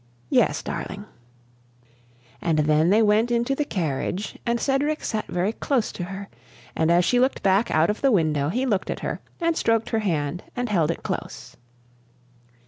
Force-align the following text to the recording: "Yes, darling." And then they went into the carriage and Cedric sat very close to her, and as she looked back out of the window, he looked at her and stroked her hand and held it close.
"Yes, 0.31 0.63
darling." 0.63 1.05
And 2.41 2.57
then 2.57 2.89
they 2.89 3.03
went 3.03 3.29
into 3.29 3.53
the 3.53 3.63
carriage 3.65 4.39
and 4.47 4.59
Cedric 4.59 5.03
sat 5.03 5.27
very 5.27 5.53
close 5.53 5.91
to 5.91 6.05
her, 6.05 6.27
and 6.75 6.89
as 6.89 7.05
she 7.05 7.19
looked 7.19 7.43
back 7.43 7.69
out 7.69 7.91
of 7.91 8.01
the 8.01 8.11
window, 8.11 8.49
he 8.49 8.65
looked 8.65 8.89
at 8.89 9.01
her 9.01 9.19
and 9.39 9.55
stroked 9.55 9.91
her 9.91 9.99
hand 9.99 10.41
and 10.55 10.69
held 10.69 10.89
it 10.89 11.03
close. 11.03 11.55